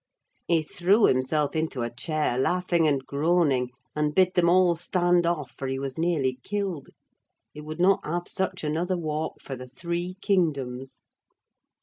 [0.47, 5.51] He threw himself into a chair, laughing and groaning, and bid them all stand off,
[5.51, 11.03] for he was nearly killed—he would not have such another walk for the three kingdoms.